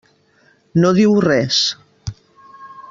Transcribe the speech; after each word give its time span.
No 0.85 0.91
diu 1.01 1.13
res. 1.27 1.61